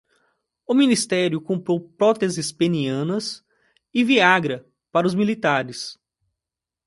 [0.65, 3.45] O ministério comprou próteses penianas
[3.93, 5.95] e Viagra para os militares